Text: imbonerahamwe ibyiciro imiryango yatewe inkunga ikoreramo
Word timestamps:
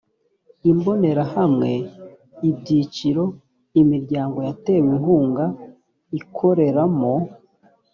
imbonerahamwe 0.71 1.71
ibyiciro 2.49 3.23
imiryango 3.81 4.37
yatewe 4.47 4.87
inkunga 4.95 5.45
ikoreramo 6.19 7.13